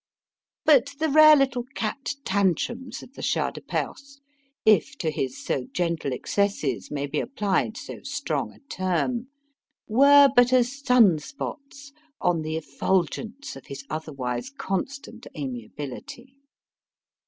But 0.65 0.95
the 0.97 1.09
rare 1.11 1.35
little 1.35 1.63
cat 1.75 2.15
tantrums 2.25 3.03
of 3.03 3.13
the 3.13 3.21
Shah 3.21 3.51
de 3.51 3.61
Perse 3.61 4.19
if 4.65 4.97
to 4.97 5.11
his 5.11 5.37
so 5.45 5.65
gentle 5.73 6.11
excesses 6.11 6.89
may 6.89 7.05
be 7.05 7.19
applied 7.19 7.77
so 7.77 8.01
strong 8.01 8.51
a 8.51 8.57
term 8.61 9.27
were 9.87 10.27
but 10.35 10.53
as 10.53 10.81
sun 10.83 11.19
spots 11.19 11.91
on 12.19 12.41
the 12.41 12.57
effulgence 12.57 13.55
of 13.55 13.67
his 13.67 13.83
otherwise 13.91 14.49
constant 14.49 15.27
amiability. 15.37 16.35